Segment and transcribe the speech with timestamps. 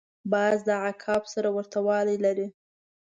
[0.31, 2.47] باز د عقاب سره ورته والی لري